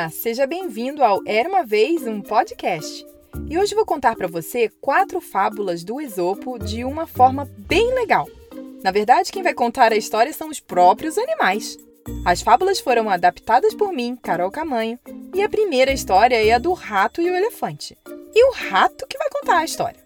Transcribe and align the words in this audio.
Olá, 0.00 0.08
seja 0.08 0.46
bem-vindo 0.46 1.04
ao 1.04 1.20
Era 1.26 1.46
uma 1.46 1.62
vez 1.62 2.06
um 2.06 2.22
podcast. 2.22 3.06
E 3.50 3.58
hoje 3.58 3.74
vou 3.74 3.84
contar 3.84 4.16
para 4.16 4.26
você 4.26 4.70
quatro 4.80 5.20
fábulas 5.20 5.84
do 5.84 6.00
Esopo 6.00 6.58
de 6.58 6.86
uma 6.86 7.06
forma 7.06 7.46
bem 7.58 7.92
legal. 7.92 8.26
Na 8.82 8.90
verdade, 8.90 9.30
quem 9.30 9.42
vai 9.42 9.52
contar 9.52 9.92
a 9.92 9.98
história 9.98 10.32
são 10.32 10.48
os 10.48 10.58
próprios 10.58 11.18
animais. 11.18 11.76
As 12.24 12.40
fábulas 12.40 12.80
foram 12.80 13.10
adaptadas 13.10 13.74
por 13.74 13.92
mim, 13.92 14.16
Carol 14.16 14.50
Camanho, 14.50 14.98
e 15.34 15.42
a 15.42 15.50
primeira 15.50 15.92
história 15.92 16.42
é 16.42 16.50
a 16.50 16.58
do 16.58 16.72
rato 16.72 17.20
e 17.20 17.30
o 17.30 17.36
elefante. 17.36 17.98
E 18.34 18.48
o 18.48 18.52
rato 18.52 19.06
que 19.06 19.18
vai 19.18 19.28
contar 19.28 19.58
a 19.58 19.64
história. 19.66 20.00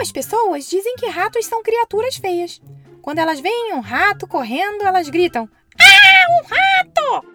Algumas 0.00 0.12
pessoas 0.12 0.66
dizem 0.66 0.96
que 0.96 1.10
ratos 1.10 1.44
são 1.44 1.62
criaturas 1.62 2.16
feias. 2.16 2.58
Quando 3.02 3.18
elas 3.18 3.38
veem 3.38 3.74
um 3.74 3.80
rato 3.80 4.26
correndo, 4.26 4.82
elas 4.82 5.10
gritam: 5.10 5.46
Ah, 5.78 6.26
um 6.30 6.46
rato! 6.46 7.26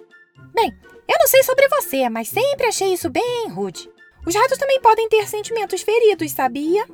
Bem, 0.51 0.75
eu 1.07 1.15
não 1.19 1.27
sei 1.27 1.43
sobre 1.43 1.67
você, 1.67 2.09
mas 2.09 2.27
sempre 2.27 2.65
achei 2.65 2.91
isso 2.91 3.07
bem 3.07 3.49
rude. 3.49 3.87
Os 4.25 4.33
ratos 4.33 4.57
também 4.57 4.81
podem 4.81 5.07
ter 5.07 5.27
sentimentos 5.27 5.83
feridos, 5.83 6.31
sabia? 6.31 6.87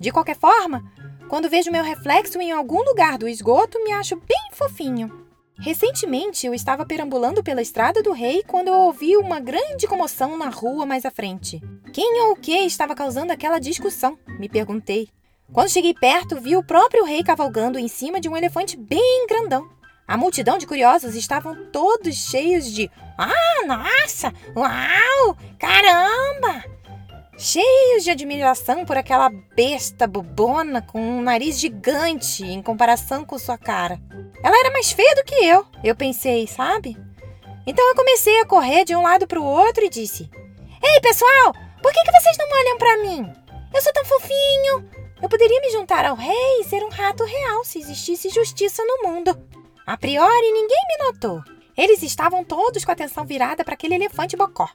De 0.00 0.10
qualquer 0.10 0.34
forma, 0.34 0.82
quando 1.28 1.50
vejo 1.50 1.70
meu 1.70 1.84
reflexo 1.84 2.40
em 2.40 2.50
algum 2.50 2.82
lugar 2.82 3.18
do 3.18 3.28
esgoto, 3.28 3.78
me 3.84 3.92
acho 3.92 4.16
bem 4.16 4.48
fofinho. 4.54 5.27
Recentemente, 5.60 6.46
eu 6.46 6.54
estava 6.54 6.86
perambulando 6.86 7.42
pela 7.42 7.60
estrada 7.60 8.00
do 8.00 8.12
rei 8.12 8.44
quando 8.46 8.68
eu 8.68 8.74
ouvi 8.74 9.16
uma 9.16 9.40
grande 9.40 9.88
comoção 9.88 10.38
na 10.38 10.48
rua 10.48 10.86
mais 10.86 11.04
à 11.04 11.10
frente. 11.10 11.60
Quem 11.92 12.22
ou 12.22 12.32
o 12.32 12.36
que 12.36 12.52
estava 12.52 12.94
causando 12.94 13.32
aquela 13.32 13.58
discussão? 13.58 14.16
Me 14.38 14.48
perguntei. 14.48 15.08
Quando 15.52 15.70
cheguei 15.70 15.94
perto, 15.94 16.40
vi 16.40 16.56
o 16.56 16.62
próprio 16.62 17.04
rei 17.04 17.24
cavalgando 17.24 17.78
em 17.78 17.88
cima 17.88 18.20
de 18.20 18.28
um 18.28 18.36
elefante 18.36 18.76
bem 18.76 19.26
grandão. 19.26 19.68
A 20.06 20.16
multidão 20.16 20.58
de 20.58 20.66
curiosos 20.66 21.16
estavam 21.16 21.66
todos 21.72 22.14
cheios 22.14 22.72
de 22.72 22.88
Ah, 23.18 23.66
nossa! 23.66 24.32
Uau! 24.56 25.27
Cheios 27.40 28.02
de 28.02 28.10
admiração 28.10 28.84
por 28.84 28.96
aquela 28.96 29.30
besta 29.54 30.08
bobona 30.08 30.82
com 30.82 31.00
um 31.00 31.22
nariz 31.22 31.60
gigante 31.60 32.44
em 32.44 32.60
comparação 32.60 33.24
com 33.24 33.38
sua 33.38 33.56
cara. 33.56 34.00
Ela 34.42 34.58
era 34.58 34.72
mais 34.72 34.90
feia 34.90 35.14
do 35.14 35.22
que 35.22 35.36
eu, 35.36 35.64
eu 35.84 35.94
pensei, 35.94 36.48
sabe? 36.48 36.96
Então 37.64 37.88
eu 37.88 37.94
comecei 37.94 38.40
a 38.40 38.44
correr 38.44 38.84
de 38.84 38.96
um 38.96 39.02
lado 39.02 39.24
para 39.28 39.40
o 39.40 39.44
outro 39.44 39.84
e 39.84 39.88
disse: 39.88 40.28
Ei, 40.82 41.00
pessoal, 41.00 41.52
por 41.80 41.92
que, 41.92 42.02
que 42.02 42.20
vocês 42.20 42.36
não 42.38 42.58
olham 42.58 42.76
para 42.76 43.02
mim? 43.04 43.32
Eu 43.72 43.82
sou 43.82 43.92
tão 43.92 44.04
fofinho, 44.04 44.90
eu 45.22 45.28
poderia 45.28 45.60
me 45.60 45.70
juntar 45.70 46.04
ao 46.06 46.16
rei 46.16 46.60
e 46.60 46.64
ser 46.64 46.82
um 46.82 46.90
rato 46.90 47.22
real 47.24 47.64
se 47.64 47.78
existisse 47.78 48.30
justiça 48.30 48.82
no 48.84 49.08
mundo. 49.08 49.30
A 49.86 49.96
priori, 49.96 50.52
ninguém 50.52 50.80
me 50.88 51.04
notou. 51.04 51.57
Eles 51.78 52.02
estavam 52.02 52.42
todos 52.42 52.84
com 52.84 52.90
a 52.90 52.94
atenção 52.94 53.24
virada 53.24 53.62
para 53.62 53.74
aquele 53.74 53.94
elefante 53.94 54.36
bocó. 54.36 54.68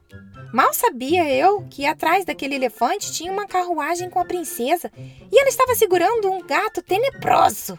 Mal 0.53 0.73
sabia 0.73 1.29
eu 1.29 1.67
que 1.69 1.85
atrás 1.85 2.23
daquele 2.23 2.55
elefante 2.55 3.11
tinha 3.11 3.29
uma 3.29 3.45
carruagem 3.45 4.09
com 4.09 4.19
a 4.19 4.25
princesa 4.25 4.89
e 4.97 5.37
ela 5.37 5.49
estava 5.49 5.75
segurando 5.75 6.31
um 6.31 6.41
gato 6.41 6.81
tenebroso. 6.81 7.77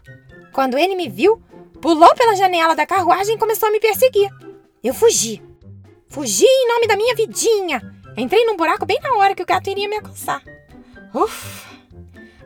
Quando 0.52 0.76
ele 0.76 0.94
me 0.94 1.08
viu, 1.08 1.42
pulou 1.80 2.14
pela 2.14 2.36
janela 2.36 2.76
da 2.76 2.84
carruagem 2.84 3.36
e 3.36 3.38
começou 3.38 3.70
a 3.70 3.72
me 3.72 3.80
perseguir. 3.80 4.28
Eu 4.82 4.92
fugi. 4.92 5.42
Fugi 6.06 6.44
em 6.44 6.68
nome 6.68 6.86
da 6.86 6.96
minha 6.96 7.14
vidinha. 7.14 7.80
Entrei 8.18 8.44
num 8.44 8.56
buraco 8.58 8.84
bem 8.84 9.00
na 9.00 9.14
hora 9.14 9.34
que 9.34 9.42
o 9.42 9.46
gato 9.46 9.70
iria 9.70 9.88
me 9.88 9.96
alcançar. 9.96 10.42
Ufa! 11.14 11.72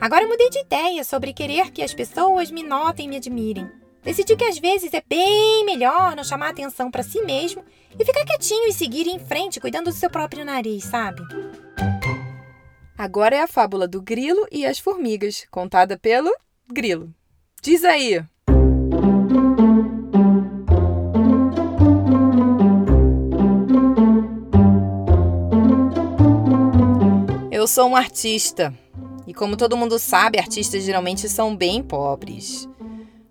Agora 0.01 0.23
eu 0.23 0.29
mudei 0.29 0.49
de 0.49 0.61
ideia 0.61 1.03
sobre 1.03 1.33
querer 1.33 1.73
que 1.73 1.83
as 1.83 1.93
pessoas 1.93 2.53
me 2.53 2.63
notem 2.63 3.07
e 3.07 3.09
me 3.09 3.17
admirem. 3.17 3.78
Decidi 4.09 4.37
que 4.37 4.45
às 4.45 4.59
vezes 4.59 4.95
é 4.95 5.03
bem 5.07 5.67
melhor 5.67 6.17
não 6.17 6.25
chamar 6.25 6.49
atenção 6.49 6.91
para 6.91 7.03
si 7.03 7.21
mesmo 7.21 7.63
e 7.93 8.03
ficar 8.07 8.25
quietinho 8.25 8.67
e 8.67 8.73
seguir 8.73 9.07
em 9.07 9.19
frente 9.19 9.61
cuidando 9.61 9.91
do 9.91 9.93
seu 9.93 10.09
próprio 10.09 10.47
nariz, 10.47 10.85
sabe? 10.85 11.21
Agora 12.97 13.37
é 13.37 13.43
a 13.43 13.47
fábula 13.47 13.87
do 13.87 14.01
grilo 14.01 14.49
e 14.51 14.65
as 14.65 14.79
formigas, 14.79 15.47
contada 15.51 15.99
pelo 15.99 16.35
grilo. 16.73 17.13
Diz 17.61 17.85
aí! 17.85 18.25
Eu 27.53 27.67
sou 27.67 27.91
um 27.91 27.95
artista. 27.95 28.73
E 29.27 29.35
como 29.35 29.55
todo 29.55 29.77
mundo 29.77 29.99
sabe, 29.99 30.39
artistas 30.39 30.83
geralmente 30.83 31.29
são 31.29 31.55
bem 31.55 31.83
pobres. 31.83 32.67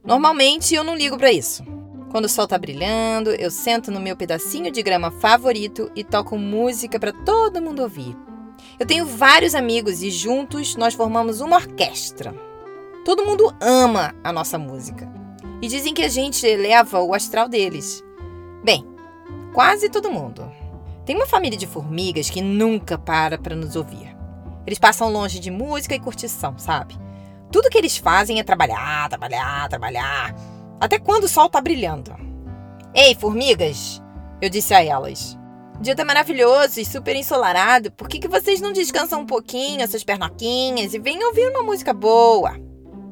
Normalmente 0.07 0.73
eu 0.73 0.85
não 0.85 0.95
ligo 0.95 1.17
para 1.17 1.33
isso. 1.33 1.65
Quando 2.09 2.23
o 2.23 2.29
sol 2.29 2.47
tá 2.47 2.57
brilhando, 2.57 3.31
eu 3.31 3.51
sento 3.51 3.91
no 3.91 3.99
meu 3.99 4.15
pedacinho 4.15 4.71
de 4.71 4.81
grama 4.81 5.11
favorito 5.11 5.91
e 5.93 6.01
toco 6.01 6.37
música 6.37 6.97
para 6.97 7.11
todo 7.11 7.61
mundo 7.61 7.81
ouvir. 7.81 8.15
Eu 8.79 8.85
tenho 8.85 9.05
vários 9.05 9.53
amigos 9.53 10.01
e 10.01 10.09
juntos 10.09 10.77
nós 10.77 10.93
formamos 10.93 11.41
uma 11.41 11.57
orquestra. 11.57 12.33
Todo 13.03 13.25
mundo 13.25 13.53
ama 13.59 14.15
a 14.23 14.31
nossa 14.31 14.57
música 14.57 15.11
e 15.61 15.67
dizem 15.67 15.93
que 15.93 16.03
a 16.03 16.09
gente 16.09 16.47
eleva 16.47 17.01
o 17.01 17.13
astral 17.13 17.49
deles. 17.49 18.01
Bem, 18.63 18.87
quase 19.53 19.89
todo 19.89 20.09
mundo. 20.09 20.49
Tem 21.05 21.17
uma 21.17 21.27
família 21.27 21.57
de 21.57 21.67
formigas 21.67 22.29
que 22.29 22.41
nunca 22.41 22.97
para 22.97 23.37
para 23.37 23.57
nos 23.57 23.75
ouvir. 23.75 24.15
Eles 24.65 24.79
passam 24.79 25.11
longe 25.11 25.37
de 25.37 25.51
música 25.51 25.95
e 25.95 25.99
curtição, 25.99 26.57
sabe? 26.57 27.06
Tudo 27.51 27.69
que 27.69 27.77
eles 27.77 27.97
fazem 27.97 28.39
é 28.39 28.43
trabalhar, 28.43 29.09
trabalhar, 29.09 29.69
trabalhar. 29.69 30.35
Até 30.79 30.99
quando 30.99 31.23
o 31.23 31.29
sol 31.29 31.49
tá 31.49 31.61
brilhando. 31.61 32.15
Ei, 32.93 33.15
formigas! 33.15 34.01
Eu 34.41 34.49
disse 34.49 34.73
a 34.73 34.83
elas. 34.83 35.37
O 35.77 35.81
dia 35.81 35.95
tá 35.95 36.03
maravilhoso 36.03 36.79
e 36.79 36.85
super 36.85 37.15
ensolarado. 37.15 37.91
Por 37.91 38.07
que, 38.07 38.19
que 38.19 38.27
vocês 38.27 38.59
não 38.59 38.73
descansam 38.73 39.21
um 39.21 39.25
pouquinho, 39.25 39.81
essas 39.81 40.03
pernoquinhas, 40.03 40.93
e 40.93 40.99
vêm 40.99 41.23
ouvir 41.23 41.49
uma 41.49 41.63
música 41.63 41.93
boa? 41.93 42.59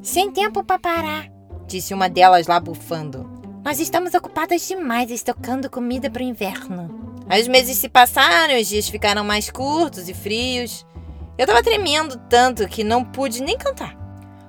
Sem 0.02 0.30
tempo 0.30 0.62
para 0.62 0.78
parar, 0.78 1.28
disse 1.66 1.94
uma 1.94 2.08
delas 2.08 2.46
lá 2.46 2.60
bufando. 2.60 3.28
Nós 3.64 3.80
estamos 3.80 4.14
ocupadas 4.14 4.66
demais 4.66 5.10
estocando 5.10 5.70
comida 5.70 6.10
para 6.10 6.22
o 6.22 6.26
inverno. 6.26 7.16
Os 7.28 7.48
meses 7.48 7.78
se 7.78 7.88
passaram, 7.88 8.56
os 8.56 8.68
dias 8.68 8.88
ficaram 8.88 9.24
mais 9.24 9.50
curtos 9.50 10.08
e 10.08 10.14
frios. 10.14 10.86
Eu 11.36 11.46
tava 11.46 11.62
tremendo 11.62 12.16
tanto 12.28 12.68
que 12.68 12.84
não 12.84 13.04
pude 13.04 13.42
nem 13.42 13.58
cantar. 13.58 14.05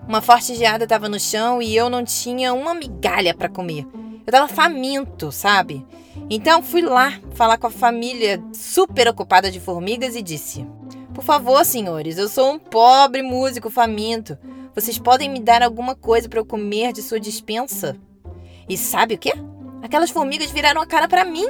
Uma 0.07 0.21
forte 0.21 0.55
geada 0.55 0.85
estava 0.85 1.09
no 1.09 1.19
chão 1.19 1.61
e 1.61 1.75
eu 1.75 1.89
não 1.89 2.03
tinha 2.03 2.53
uma 2.53 2.73
migalha 2.73 3.33
para 3.33 3.49
comer. 3.49 3.85
Eu 4.25 4.31
tava 4.31 4.47
faminto, 4.47 5.31
sabe? 5.31 5.85
Então 6.29 6.63
fui 6.63 6.81
lá 6.81 7.13
falar 7.33 7.57
com 7.57 7.67
a 7.67 7.71
família 7.71 8.41
super 8.53 9.07
ocupada 9.07 9.51
de 9.51 9.59
formigas 9.59 10.15
e 10.15 10.21
disse: 10.21 10.65
Por 11.13 11.23
favor, 11.23 11.65
senhores, 11.65 12.17
eu 12.17 12.29
sou 12.29 12.53
um 12.53 12.59
pobre 12.59 13.21
músico 13.21 13.69
faminto. 13.69 14.37
Vocês 14.73 14.97
podem 14.97 15.29
me 15.29 15.39
dar 15.39 15.61
alguma 15.61 15.95
coisa 15.95 16.29
para 16.29 16.39
eu 16.39 16.45
comer 16.45 16.93
de 16.93 17.01
sua 17.01 17.19
dispensa? 17.19 17.97
E 18.69 18.77
sabe 18.77 19.15
o 19.15 19.17
que? 19.17 19.33
Aquelas 19.81 20.09
formigas 20.09 20.51
viraram 20.51 20.81
a 20.81 20.85
cara 20.85 21.07
para 21.07 21.25
mim. 21.25 21.47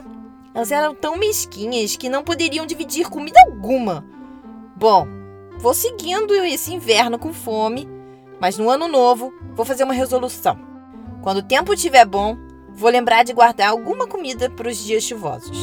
Elas 0.55 0.71
eram 0.71 0.95
tão 0.95 1.17
mesquinhas 1.17 1.95
que 1.95 2.09
não 2.09 2.23
poderiam 2.23 2.65
dividir 2.65 3.09
comida 3.09 3.39
alguma. 3.45 4.03
Bom, 4.75 5.07
Vou 5.59 5.73
seguindo 5.73 6.35
esse 6.35 6.71
inverno 6.71 7.17
com 7.17 7.33
fome, 7.33 7.87
mas 8.39 8.57
no 8.57 8.69
ano 8.69 8.87
novo 8.87 9.33
vou 9.55 9.65
fazer 9.65 9.83
uma 9.83 9.93
resolução. 9.93 10.57
Quando 11.21 11.37
o 11.37 11.43
tempo 11.43 11.73
estiver 11.73 12.05
bom, 12.05 12.37
vou 12.73 12.89
lembrar 12.89 13.23
de 13.23 13.33
guardar 13.33 13.69
alguma 13.69 14.07
comida 14.07 14.49
para 14.49 14.69
os 14.69 14.77
dias 14.77 15.03
chuvosos. 15.03 15.57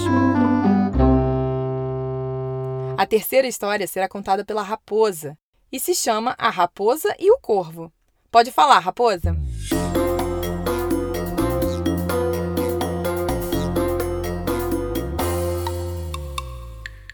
A 2.97 3.06
terceira 3.06 3.47
história 3.47 3.87
será 3.87 4.09
contada 4.09 4.44
pela 4.44 4.62
raposa 4.62 5.37
e 5.71 5.81
se 5.81 5.94
chama 5.94 6.35
A 6.38 6.50
Raposa 6.50 7.15
e 7.19 7.31
o 7.31 7.38
Corvo. 7.38 7.93
Pode 8.31 8.53
falar, 8.53 8.79
raposa? 8.79 9.37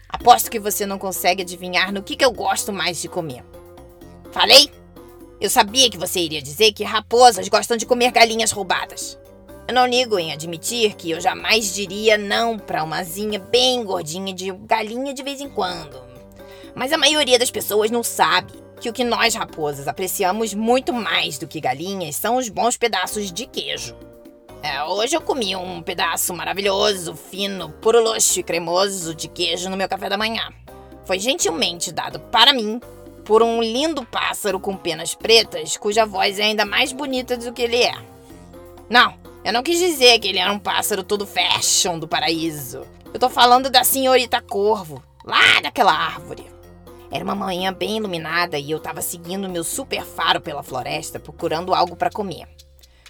Aposto 0.07 0.51
que 0.51 0.59
você 0.59 0.85
não 0.85 0.99
consegue 0.99 1.41
adivinhar 1.41 1.91
no 1.91 2.03
que, 2.03 2.15
que 2.15 2.23
eu 2.23 2.31
gosto 2.31 2.71
mais 2.71 3.01
de 3.01 3.09
comer. 3.09 3.43
Falei? 4.31 4.80
Eu 5.41 5.49
sabia 5.49 5.89
que 5.89 5.97
você 5.97 6.19
iria 6.19 6.39
dizer 6.39 6.71
que 6.71 6.83
raposas 6.83 7.49
gostam 7.49 7.75
de 7.75 7.87
comer 7.87 8.11
galinhas 8.11 8.51
roubadas. 8.51 9.17
Eu 9.67 9.73
não 9.73 9.87
ligo 9.87 10.19
em 10.19 10.31
admitir 10.31 10.93
que 10.93 11.09
eu 11.09 11.19
jamais 11.19 11.73
diria 11.73 12.15
não 12.15 12.59
para 12.59 12.83
uma 12.83 12.99
asinha 12.99 13.39
bem 13.39 13.83
gordinha 13.83 14.35
de 14.35 14.51
galinha 14.51 15.15
de 15.15 15.23
vez 15.23 15.41
em 15.41 15.49
quando. 15.49 15.99
Mas 16.75 16.93
a 16.93 16.97
maioria 16.97 17.39
das 17.39 17.49
pessoas 17.49 17.89
não 17.89 18.03
sabe 18.03 18.53
que 18.79 18.87
o 18.87 18.93
que 18.93 19.03
nós 19.03 19.33
raposas 19.33 19.87
apreciamos 19.87 20.53
muito 20.53 20.93
mais 20.93 21.39
do 21.39 21.47
que 21.47 21.59
galinhas 21.59 22.15
são 22.15 22.35
os 22.35 22.47
bons 22.47 22.77
pedaços 22.77 23.31
de 23.31 23.47
queijo. 23.47 23.95
É, 24.61 24.83
hoje 24.83 25.15
eu 25.15 25.21
comi 25.21 25.55
um 25.55 25.81
pedaço 25.81 26.35
maravilhoso, 26.35 27.15
fino, 27.15 27.71
puro 27.81 27.99
luxo 28.03 28.39
e 28.39 28.43
cremoso 28.43 29.15
de 29.15 29.27
queijo 29.27 29.71
no 29.71 29.77
meu 29.77 29.89
café 29.89 30.07
da 30.07 30.19
manhã. 30.19 30.53
Foi 31.03 31.17
gentilmente 31.17 31.91
dado 31.91 32.19
para 32.19 32.53
mim 32.53 32.79
por 33.31 33.41
um 33.41 33.61
lindo 33.61 34.03
pássaro 34.03 34.59
com 34.59 34.75
penas 34.75 35.15
pretas, 35.15 35.77
cuja 35.77 36.05
voz 36.05 36.37
é 36.37 36.43
ainda 36.43 36.65
mais 36.65 36.91
bonita 36.91 37.37
do 37.37 37.53
que 37.53 37.61
ele 37.61 37.81
é. 37.81 37.95
Não, 38.89 39.13
eu 39.41 39.53
não 39.53 39.63
quis 39.63 39.79
dizer 39.79 40.19
que 40.19 40.27
ele 40.27 40.37
era 40.37 40.51
um 40.51 40.59
pássaro 40.59 41.01
todo 41.01 41.25
fashion 41.25 41.97
do 41.97 42.09
paraíso. 42.09 42.85
Eu 43.13 43.17
tô 43.17 43.29
falando 43.29 43.69
da 43.69 43.85
senhorita 43.85 44.41
Corvo, 44.41 45.01
lá 45.23 45.61
daquela 45.63 45.93
árvore. 45.93 46.45
Era 47.09 47.23
uma 47.23 47.33
manhã 47.33 47.71
bem 47.73 47.95
iluminada 47.95 48.59
e 48.59 48.69
eu 48.69 48.81
tava 48.81 49.01
seguindo 49.01 49.47
meu 49.47 49.63
super 49.63 50.03
faro 50.03 50.41
pela 50.41 50.61
floresta 50.61 51.17
procurando 51.17 51.73
algo 51.73 51.95
para 51.95 52.11
comer. 52.11 52.49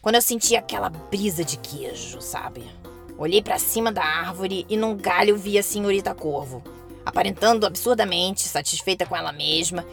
Quando 0.04 0.18
eu 0.18 0.22
senti 0.22 0.56
aquela 0.56 0.90
brisa 0.92 1.44
de 1.44 1.58
queijo, 1.58 2.22
sabe? 2.22 2.64
Olhei 3.18 3.42
para 3.42 3.58
cima 3.58 3.92
da 3.92 4.04
árvore 4.04 4.68
e 4.70 4.78
num 4.78 4.96
galho 4.96 5.36
vi 5.36 5.58
a 5.58 5.64
senhorita 5.64 6.14
Corvo, 6.14 6.62
aparentando 7.04 7.66
absurdamente 7.66 8.48
satisfeita 8.48 9.04
com 9.04 9.16
ela 9.16 9.32
mesma 9.32 9.84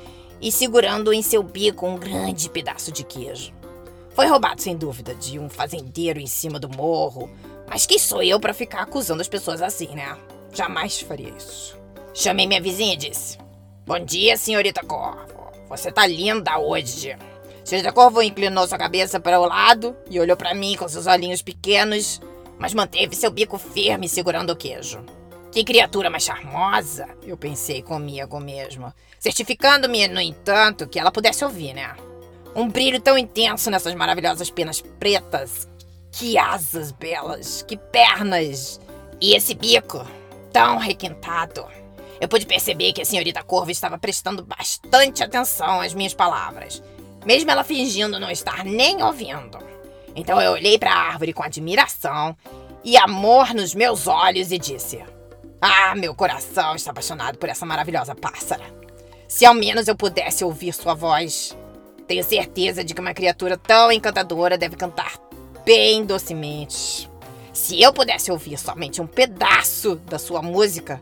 e 0.40 0.52
segurando 0.52 1.12
em 1.12 1.23
seu 1.23 1.43
bico 1.43 1.87
um 1.87 1.96
grande 1.96 2.49
pedaço 2.49 2.93
de 2.93 3.05
queijo. 3.05 3.52
Foi 4.14 4.26
roubado, 4.26 4.61
sem 4.61 4.76
dúvida, 4.76 5.14
de 5.14 5.38
um 5.38 5.49
fazendeiro 5.49 6.19
em 6.19 6.26
cima 6.26 6.58
do 6.58 6.69
morro, 6.69 7.31
mas 7.69 7.87
quem 7.87 7.99
sou 7.99 8.23
eu 8.23 8.40
para 8.40 8.55
ficar 8.55 8.82
acusando 8.82 9.20
as 9.20 9.29
pessoas 9.29 9.62
assim, 9.62 9.94
né? 9.94 10.17
Jamais 10.52 11.00
faria 11.00 11.32
isso. 11.37 11.79
Chamei 12.14 12.46
minha 12.46 12.61
vizinha 12.61 12.94
e 12.94 12.96
disse: 12.96 13.38
Bom 13.87 14.00
dia, 14.00 14.37
senhorita 14.37 14.85
Corvo. 14.85 15.52
Você 15.69 15.93
tá 15.93 16.06
linda 16.06 16.58
hoje. 16.58 17.17
Senhorita 17.64 17.93
Corvo 17.93 18.23
inclinou 18.23 18.67
sua 18.67 18.79
cabeça 18.79 19.20
para 19.20 19.38
o 19.38 19.46
lado 19.46 19.94
e 20.11 20.19
olhou 20.19 20.37
para 20.37 20.55
mim 20.55 20.75
com 20.76 20.88
seus 20.88 21.06
olhinhos 21.06 21.43
pequenos, 21.43 22.20
mas 22.58 22.75
manteve 22.75 23.14
seu 23.14 23.31
bico 23.31 23.58
firme 23.58 24.08
segurando 24.08 24.50
o 24.50 24.56
queijo. 24.56 25.05
Que 25.50 25.64
criatura 25.64 26.10
mais 26.10 26.24
charmosa, 26.24 27.08
eu 27.22 27.36
pensei 27.36 27.82
comigo 27.82 28.38
mesmo, 28.38 28.92
certificando-me, 29.18 30.06
no 30.06 30.20
entanto, 30.20 30.86
que 30.86 30.98
ela 30.98 31.10
pudesse 31.10 31.44
ouvir, 31.44 31.72
né? 31.72 31.96
Um 32.54 32.68
brilho 32.68 33.00
tão 33.00 33.16
intenso 33.16 33.70
nessas 33.70 33.94
maravilhosas 33.94 34.50
penas 34.50 34.80
pretas. 34.80 35.66
Que 36.12 36.36
asas 36.36 36.92
belas, 36.92 37.62
que 37.62 37.76
pernas! 37.76 38.80
E 39.20 39.34
esse 39.34 39.54
bico, 39.54 40.06
tão 40.52 40.76
requintado. 40.76 41.66
Eu 42.20 42.28
pude 42.28 42.46
perceber 42.46 42.92
que 42.92 43.02
a 43.02 43.04
senhorita 43.04 43.42
Corvo 43.42 43.70
estava 43.70 43.98
prestando 43.98 44.44
bastante 44.44 45.22
atenção 45.22 45.80
às 45.80 45.94
minhas 45.94 46.14
palavras, 46.14 46.82
mesmo 47.24 47.50
ela 47.50 47.64
fingindo 47.64 48.18
não 48.18 48.30
estar 48.30 48.64
nem 48.64 49.02
ouvindo. 49.02 49.58
Então 50.14 50.40
eu 50.40 50.52
olhei 50.52 50.78
para 50.78 50.92
a 50.92 51.08
árvore 51.10 51.32
com 51.32 51.42
admiração 51.42 52.36
e 52.84 52.96
amor 52.96 53.54
nos 53.54 53.74
meus 53.74 54.06
olhos 54.06 54.50
e 54.50 54.58
disse: 54.58 55.04
ah, 55.60 55.94
meu 55.96 56.14
coração 56.14 56.76
está 56.76 56.93
apaixonado 56.93 57.37
por 57.37 57.49
essa 57.49 57.66
maravilhosa 57.66 58.14
pássara. 58.14 58.64
Se 59.26 59.44
ao 59.44 59.55
menos 59.55 59.88
eu 59.88 59.96
pudesse 59.96 60.44
ouvir 60.44 60.72
sua 60.72 60.94
voz. 60.94 61.56
Tenho 62.06 62.25
certeza 62.25 62.84
de 62.84 62.94
que 62.94 63.00
uma 63.00 63.12
criatura 63.12 63.58
tão 63.58 63.93
encantadora 63.93 64.56
deve 64.56 64.76
cantar 64.76 65.19
bem 65.64 66.05
docemente. 66.05 67.10
Se 67.52 67.82
eu 67.82 67.93
pudesse 67.93 68.31
ouvir 68.31 68.56
somente 68.56 69.02
um 69.02 69.06
pedaço 69.06 69.96
da 69.96 70.19
sua 70.19 70.40
música, 70.40 71.00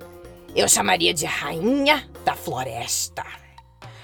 eu 0.55 0.67
chamaria 0.69 1.13
de 1.13 1.27
Rainha 1.27 2.09
da 2.25 2.35
Floresta. 2.35 3.25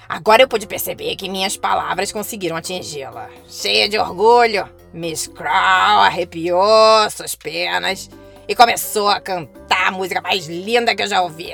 Agora 0.07 0.43
eu 0.43 0.47
pude 0.47 0.67
perceber 0.67 1.15
que 1.15 1.27
minhas 1.27 1.57
palavras 1.57 2.11
conseguiram 2.11 2.55
atingi-la. 2.55 3.29
Cheia 3.49 3.89
de 3.89 3.97
orgulho, 3.97 4.69
Miss 4.93 5.27
Crow 5.27 5.49
arrepiou 5.49 7.09
suas 7.09 7.35
penas 7.35 8.09
e 8.47 8.55
começou 8.55 9.07
a 9.07 9.19
cantar 9.19 9.87
a 9.87 9.91
música 9.91 10.21
mais 10.21 10.47
linda 10.47 10.95
que 10.95 11.03
eu 11.03 11.07
já 11.07 11.21
ouvi. 11.21 11.53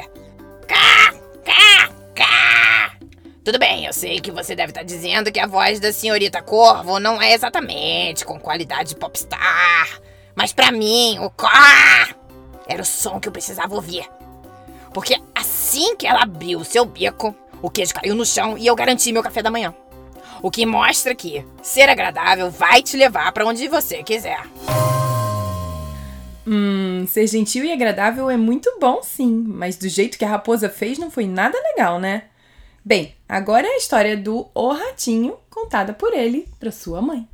Cá, 0.68 1.14
cá, 1.44 1.90
cá. 2.16 2.94
Tudo 3.44 3.58
bem, 3.58 3.86
eu 3.86 3.94
sei 3.94 4.20
que 4.20 4.32
você 4.32 4.56
deve 4.56 4.72
estar 4.72 4.84
dizendo 4.84 5.32
que 5.32 5.40
a 5.40 5.48
voz 5.48 5.80
da 5.80 5.92
senhorita 5.92 6.42
Corvo 6.42 7.00
não 7.00 7.22
é 7.22 7.34
exatamente 7.34 8.26
com 8.26 8.40
qualidade 8.40 8.90
de 8.90 8.96
popstar, 8.96 10.00
mas 10.36 10.54
para 10.54 10.72
mim 10.72 11.18
o 11.20 11.30
cá 11.30 12.10
era 12.68 12.82
o 12.82 12.86
som 12.86 13.20
que 13.20 13.28
eu 13.28 13.32
precisava 13.32 13.74
ouvir. 13.74 14.08
Porque 14.94 15.16
assim 15.34 15.96
que 15.96 16.08
ela 16.08 16.24
abriu 16.24 16.60
o 16.60 16.66
seu 16.66 16.86
bico, 16.86 17.36
o 17.62 17.70
queijo 17.70 17.94
caiu 17.94 18.16
no 18.16 18.26
chão 18.26 18.58
e 18.58 18.68
eu 18.68 18.76
garanti 18.76 19.12
meu 19.12 19.24
café 19.24 19.42
da 19.42 19.52
manhã. 19.52 19.74
O 20.42 20.50
que 20.50 20.66
mostra 20.66 21.14
que 21.14 21.46
ser 21.62 21.90
agradável 21.90 22.50
vai 22.50 22.82
te 22.82 22.96
levar 22.96 23.32
para 23.32 23.46
onde 23.46 23.68
você 23.68 24.04
quiser. 24.04 24.42
Hum, 26.52 27.06
ser 27.06 27.28
gentil 27.28 27.64
e 27.64 27.72
agradável 27.72 28.28
é 28.28 28.36
muito 28.36 28.76
bom, 28.80 29.04
sim, 29.04 29.44
mas 29.46 29.78
do 29.78 29.88
jeito 29.88 30.18
que 30.18 30.26
a 30.26 30.30
raposa 30.30 30.68
fez 30.68 30.98
não 30.98 31.12
foi 31.12 31.28
nada 31.28 31.56
legal, 31.56 32.00
né? 32.00 32.24
Bem, 32.84 33.14
agora 33.28 33.68
é 33.68 33.76
a 33.76 33.78
história 33.78 34.18
do 34.18 34.50
O 34.56 34.72
Ratinho, 34.72 35.38
contada 35.48 35.94
por 35.94 36.12
ele 36.12 36.48
para 36.60 36.72
sua 36.72 37.04
mãe. 37.04 37.30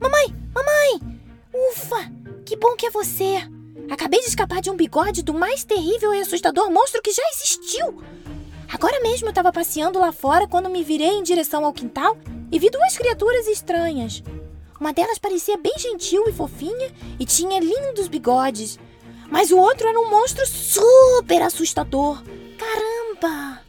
Mamãe, 0.00 0.34
mamãe! 0.54 1.18
Ufa, 1.52 2.10
que 2.46 2.56
bom 2.56 2.74
que 2.74 2.86
é 2.86 2.90
você! 2.90 3.34
Acabei 3.90 4.20
de 4.20 4.28
escapar 4.28 4.62
de 4.62 4.70
um 4.70 4.76
bigode 4.76 5.22
do 5.22 5.34
mais 5.34 5.62
terrível 5.62 6.14
e 6.14 6.22
assustador 6.22 6.70
monstro 6.70 7.02
que 7.02 7.12
já 7.12 7.22
existiu! 7.34 8.02
Agora 8.72 9.00
mesmo 9.00 9.26
eu 9.26 9.30
estava 9.32 9.52
passeando 9.52 9.98
lá 9.98 10.10
fora 10.12 10.48
quando 10.48 10.70
me 10.70 10.82
virei 10.82 11.10
em 11.10 11.22
direção 11.22 11.64
ao 11.64 11.74
quintal 11.74 12.16
e 12.50 12.58
vi 12.58 12.70
duas 12.70 12.96
criaturas 12.96 13.46
estranhas. 13.46 14.22
Uma 14.80 14.94
delas 14.94 15.18
parecia 15.18 15.58
bem 15.58 15.74
gentil 15.78 16.24
e 16.26 16.32
fofinha 16.32 16.90
e 17.20 17.26
tinha 17.26 17.60
lindos 17.60 18.08
bigodes, 18.08 18.78
mas 19.30 19.50
o 19.50 19.58
outro 19.58 19.86
era 19.86 20.00
um 20.00 20.08
monstro 20.08 20.46
super 20.46 21.42
assustador. 21.42 22.22
Caramba! 22.58 23.60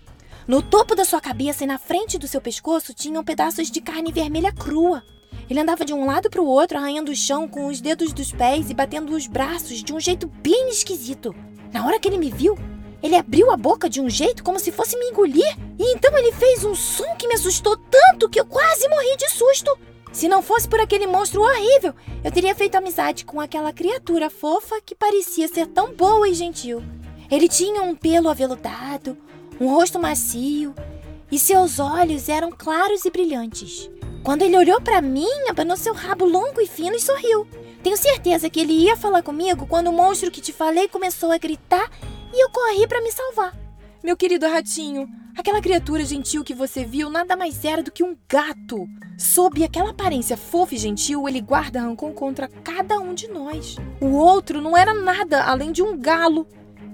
No 0.48 0.62
topo 0.62 0.96
da 0.96 1.04
sua 1.04 1.20
cabeça 1.20 1.66
e 1.66 1.68
na 1.68 1.78
frente 1.78 2.18
do 2.18 2.28
seu 2.28 2.40
pescoço 2.40 2.94
tinham 2.94 3.24
pedaços 3.26 3.70
de 3.70 3.82
carne 3.82 4.12
vermelha 4.12 4.54
crua. 4.54 5.04
Ele 5.50 5.60
andava 5.60 5.84
de 5.84 5.94
um 5.94 6.06
lado 6.06 6.30
para 6.30 6.42
o 6.42 6.48
outro, 6.48 6.78
arranhando 6.78 7.12
o 7.12 7.16
chão 7.16 7.48
com 7.48 7.68
os 7.68 7.82
dedos 7.82 8.14
dos 8.14 8.32
pés 8.32 8.70
e 8.70 8.74
batendo 8.74 9.14
os 9.14 9.28
braços 9.28 9.84
de 9.84 9.94
um 9.94 10.00
jeito 10.00 10.28
bem 10.28 10.70
esquisito. 10.70 11.36
Na 11.74 11.86
hora 11.86 12.00
que 12.00 12.08
ele 12.08 12.18
me 12.18 12.32
viu, 12.32 12.58
ele 13.04 13.18
abriu 13.18 13.52
a 13.52 13.58
boca 13.58 13.90
de 13.90 14.00
um 14.00 14.10
jeito 14.10 14.46
como 14.46 14.58
se 14.58 14.72
fosse 14.72 14.98
me 14.98 15.08
engolir, 15.08 15.58
e 15.78 15.94
então 15.94 16.18
ele 16.18 16.32
fez 16.32 16.64
um 16.64 16.74
som 16.74 17.16
que 17.18 17.28
me 17.28 17.34
assustou 17.34 17.76
tanto 17.76 18.30
que 18.30 18.40
eu 18.40 18.46
quase 18.46 18.88
morri 18.88 19.18
de 19.18 19.30
susto. 19.30 19.78
Se 20.14 20.30
não 20.30 20.42
fosse 20.42 20.70
por 20.70 20.80
aquele 20.80 21.06
monstro 21.06 21.42
horrível, 21.42 21.94
eu 22.24 22.32
teria 22.32 22.56
feito 22.56 22.76
amizade 22.76 23.26
com 23.26 23.42
aquela 23.42 23.74
criatura 23.74 24.30
fofa 24.30 24.80
que 24.86 24.96
parecia 24.96 25.50
ser 25.50 25.68
tão 25.68 25.94
boa 25.94 26.30
e 26.30 26.34
gentil. 26.34 26.82
Ele 27.30 27.50
tinha 27.50 27.82
um 27.82 27.94
pelo 27.94 28.30
aveludado, 28.30 29.18
um 29.60 29.68
rosto 29.68 30.00
macio 30.00 30.74
e 31.30 31.38
seus 31.38 31.80
olhos 31.80 32.30
eram 32.30 32.52
claros 32.52 33.04
e 33.04 33.12
brilhantes. 33.12 33.90
Quando 34.24 34.44
ele 34.44 34.56
olhou 34.56 34.80
para 34.80 35.02
mim, 35.02 35.28
abanou 35.50 35.76
seu 35.76 35.94
rabo 35.94 36.24
longo 36.24 36.62
e 36.62 36.68
fino 36.68 36.96
e 36.96 37.02
sorriu. 37.02 37.46
Tenho 37.84 37.98
certeza 37.98 38.50
que 38.50 38.62
ele 38.62 38.72
ia 38.72 38.96
falar 38.96 39.22
comigo 39.22 39.68
quando 39.68 39.88
o 39.88 39.92
monstro 39.92 40.32
que 40.32 40.40
te 40.40 40.54
falei 40.54 40.88
começou 40.88 41.32
a 41.32 41.38
gritar 41.38 41.92
e 42.34 42.44
eu 42.44 42.50
corri 42.50 42.88
para 42.88 43.02
me 43.02 43.12
salvar. 43.12 43.56
Meu 44.04 44.18
querido 44.18 44.48
ratinho, 44.48 45.08
aquela 45.38 45.62
criatura 45.62 46.04
gentil 46.04 46.44
que 46.44 46.54
você 46.54 46.84
viu 46.84 47.10
nada 47.10 47.38
mais 47.38 47.64
era 47.64 47.84
do 47.84 47.92
que 47.92 48.04
um 48.04 48.18
gato. 48.28 48.88
Sob 49.18 49.64
aquela 49.64 49.92
aparência 49.92 50.36
fofa 50.36 50.74
e 50.74 50.78
gentil, 50.78 51.30
ele 51.30 51.40
guarda 51.40 51.80
rancor 51.80 52.12
contra 52.14 52.48
cada 52.48 53.00
um 53.00 53.14
de 53.14 53.28
nós. 53.28 53.78
O 54.02 54.08
outro 54.08 54.60
não 54.60 54.76
era 54.76 54.94
nada 54.94 55.44
além 55.44 55.72
de 55.72 55.84
um 55.84 55.98
galo, 55.98 56.48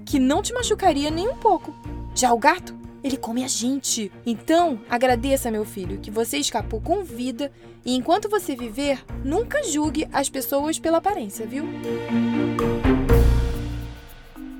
que 0.04 0.18
não 0.18 0.42
te 0.42 0.52
machucaria 0.52 1.10
nem 1.10 1.28
um 1.28 1.36
pouco. 1.36 1.74
Já 2.14 2.32
o 2.32 2.38
gato, 2.38 2.78
ele 3.02 3.16
come 3.16 3.42
a 3.42 3.48
gente. 3.48 4.12
Então, 4.26 4.80
agradeça, 4.88 5.50
meu 5.50 5.64
filho, 5.64 5.98
que 5.98 6.10
você 6.10 6.36
escapou 6.36 6.80
com 6.80 7.02
vida 7.02 7.50
e 7.84 7.96
enquanto 7.96 8.28
você 8.28 8.54
viver, 8.54 9.02
nunca 9.24 9.62
julgue 9.62 10.06
as 10.12 10.28
pessoas 10.28 10.78
pela 10.78 10.98
aparência, 10.98 11.46
viu? 11.46 11.64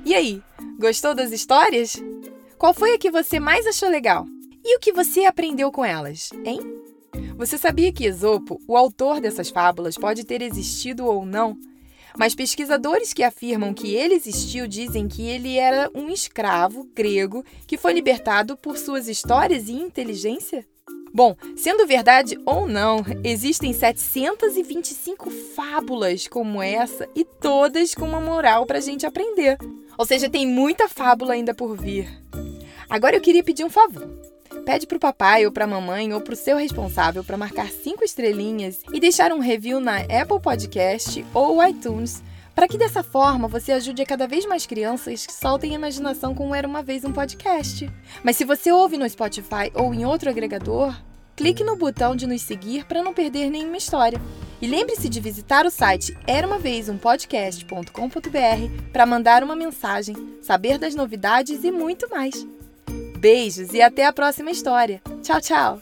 E 0.03 0.15
aí, 0.15 0.41
Gostou 0.81 1.13
das 1.13 1.31
histórias? 1.31 1.95
Qual 2.57 2.73
foi 2.73 2.95
a 2.95 2.97
que 2.97 3.11
você 3.11 3.39
mais 3.39 3.67
achou 3.67 3.87
legal? 3.87 4.25
E 4.65 4.75
o 4.75 4.79
que 4.79 4.91
você 4.91 5.25
aprendeu 5.25 5.71
com 5.71 5.85
elas, 5.85 6.31
hein? 6.43 6.59
Você 7.37 7.55
sabia 7.55 7.93
que 7.93 8.03
Esopo, 8.03 8.59
o 8.67 8.75
autor 8.75 9.21
dessas 9.21 9.51
fábulas, 9.51 9.95
pode 9.95 10.23
ter 10.23 10.41
existido 10.41 11.05
ou 11.05 11.23
não? 11.23 11.55
Mas 12.17 12.33
pesquisadores 12.33 13.13
que 13.13 13.21
afirmam 13.21 13.75
que 13.75 13.93
ele 13.93 14.15
existiu 14.15 14.67
dizem 14.67 15.07
que 15.07 15.21
ele 15.21 15.55
era 15.55 15.87
um 15.93 16.09
escravo 16.09 16.89
grego 16.95 17.45
que 17.67 17.77
foi 17.77 17.93
libertado 17.93 18.57
por 18.57 18.75
suas 18.75 19.07
histórias 19.07 19.69
e 19.69 19.73
inteligência? 19.73 20.65
Bom, 21.13 21.35
sendo 21.57 21.85
verdade 21.85 22.37
ou 22.45 22.67
não, 22.67 23.03
existem 23.23 23.73
725 23.73 25.29
fábulas 25.29 26.27
como 26.27 26.61
essa 26.61 27.07
e 27.15 27.25
todas 27.25 27.93
com 27.93 28.05
uma 28.05 28.21
moral 28.21 28.65
para 28.65 28.77
a 28.77 28.81
gente 28.81 29.05
aprender. 29.05 29.57
Ou 29.97 30.05
seja, 30.05 30.29
tem 30.29 30.47
muita 30.47 30.87
fábula 30.87 31.33
ainda 31.33 31.53
por 31.53 31.75
vir. 31.75 32.07
Agora 32.89 33.15
eu 33.15 33.21
queria 33.21 33.43
pedir 33.43 33.63
um 33.65 33.69
favor. 33.69 34.07
Pede 34.65 34.85
pro 34.85 34.99
papai 34.99 35.45
ou 35.45 35.51
pra 35.51 35.67
mamãe 35.67 36.13
ou 36.13 36.21
pro 36.21 36.35
seu 36.35 36.57
responsável 36.57 37.23
para 37.23 37.37
marcar 37.37 37.69
cinco 37.69 38.03
estrelinhas 38.03 38.79
e 38.93 38.99
deixar 38.99 39.31
um 39.31 39.39
review 39.39 39.79
na 39.79 40.01
Apple 40.01 40.39
Podcast 40.41 41.25
ou 41.33 41.65
iTunes, 41.65 42.21
para 42.61 42.67
que 42.67 42.77
dessa 42.77 43.01
forma 43.01 43.47
você 43.47 43.71
ajude 43.71 44.03
a 44.03 44.05
cada 44.05 44.27
vez 44.27 44.45
mais 44.45 44.67
crianças 44.67 45.25
que 45.25 45.33
soltem 45.33 45.71
a 45.71 45.75
imaginação 45.77 46.35
como 46.35 46.53
era 46.53 46.67
uma 46.67 46.83
vez 46.83 47.03
um 47.03 47.11
podcast. 47.11 47.89
Mas 48.23 48.37
se 48.37 48.45
você 48.45 48.71
ouve 48.71 48.99
no 48.99 49.09
Spotify 49.09 49.71
ou 49.73 49.91
em 49.95 50.05
outro 50.05 50.29
agregador, 50.29 50.95
clique 51.35 51.63
no 51.63 51.75
botão 51.75 52.15
de 52.15 52.27
nos 52.27 52.43
seguir 52.43 52.85
para 52.85 53.01
não 53.01 53.15
perder 53.15 53.49
nenhuma 53.49 53.77
história. 53.77 54.21
E 54.61 54.67
lembre-se 54.67 55.09
de 55.09 55.19
visitar 55.19 55.65
o 55.65 55.71
site 55.71 56.15
era 56.27 56.45
uma 56.45 56.59
vez 56.59 56.87
um 56.87 56.99
podcast.com.br 56.99 58.91
para 58.93 59.07
mandar 59.07 59.43
uma 59.43 59.55
mensagem, 59.55 60.15
saber 60.39 60.77
das 60.77 60.93
novidades 60.93 61.63
e 61.63 61.71
muito 61.71 62.07
mais. 62.11 62.45
Beijos 63.17 63.73
e 63.73 63.81
até 63.81 64.05
a 64.05 64.13
próxima 64.13 64.51
história. 64.51 65.01
Tchau, 65.23 65.41
tchau! 65.41 65.81